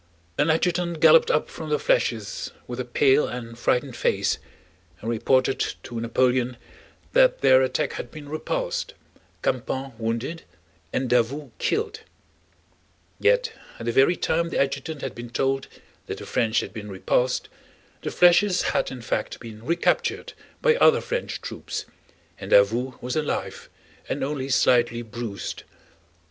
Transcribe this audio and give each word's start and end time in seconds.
An 0.35 0.49
adjutant 0.49 0.99
galloped 0.99 1.29
up 1.29 1.47
from 1.47 1.69
the 1.69 1.77
flèches 1.77 2.49
with 2.65 2.79
a 2.79 2.85
pale 2.85 3.27
and 3.27 3.55
frightened 3.55 3.95
face 3.95 4.39
and 4.99 5.07
reported 5.11 5.59
to 5.83 6.01
Napoleon 6.01 6.57
that 7.13 7.41
their 7.41 7.61
attack 7.61 7.93
had 7.93 8.09
been 8.09 8.27
repulsed, 8.27 8.95
Campan 9.43 9.93
wounded, 9.99 10.41
and 10.91 11.07
Davout 11.07 11.51
killed; 11.59 11.99
yet 13.19 13.53
at 13.77 13.85
the 13.85 13.91
very 13.91 14.15
time 14.15 14.49
the 14.49 14.57
adjutant 14.57 15.03
had 15.03 15.13
been 15.13 15.29
told 15.29 15.67
that 16.07 16.17
the 16.17 16.25
French 16.25 16.61
had 16.61 16.73
been 16.73 16.89
repulsed, 16.89 17.47
the 18.01 18.09
flèches 18.09 18.71
had 18.73 18.89
in 18.89 19.03
fact 19.03 19.39
been 19.39 19.63
recaptured 19.63 20.33
by 20.63 20.77
other 20.77 20.99
French 20.99 21.41
troops, 21.41 21.85
and 22.39 22.49
Davout 22.49 23.03
was 23.03 23.15
alive 23.15 23.69
and 24.09 24.23
only 24.23 24.49
slightly 24.49 25.03
bruised. 25.03 25.61